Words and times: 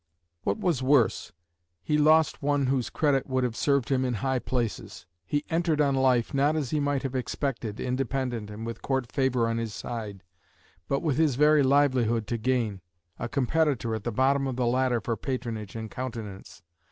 What 0.41 0.57
was 0.57 0.81
worse, 0.81 1.31
he 1.83 1.95
lost 1.99 2.41
one 2.41 2.65
whose 2.65 2.89
credit 2.89 3.27
would 3.27 3.43
have 3.43 3.55
served 3.55 3.89
him 3.89 4.03
in 4.03 4.15
high 4.15 4.39
places. 4.39 5.05
He 5.27 5.45
entered 5.51 5.79
on 5.79 5.93
life, 5.93 6.33
not 6.33 6.55
as 6.55 6.71
he 6.71 6.79
might 6.79 7.03
have 7.03 7.13
expected, 7.13 7.79
independent 7.79 8.49
and 8.49 8.65
with 8.65 8.81
court 8.81 9.11
favour 9.11 9.47
on 9.47 9.59
his 9.59 9.75
side, 9.75 10.23
but 10.87 11.01
with 11.03 11.17
his 11.17 11.35
very 11.35 11.61
livelihood 11.61 12.25
to 12.29 12.39
gain 12.39 12.81
a 13.19 13.29
competitor 13.29 13.93
at 13.93 14.03
the 14.03 14.11
bottom 14.11 14.47
of 14.47 14.55
the 14.55 14.65
ladder 14.65 15.01
for 15.01 15.15
patronage 15.15 15.75
and 15.75 15.91
countenance. 15.91 16.63